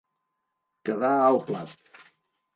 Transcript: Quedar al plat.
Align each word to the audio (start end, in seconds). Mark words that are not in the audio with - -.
Quedar 0.89 1.13
al 1.27 1.39
plat. 1.51 1.79